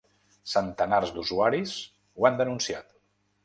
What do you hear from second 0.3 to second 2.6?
Centenars d’usuaris ho han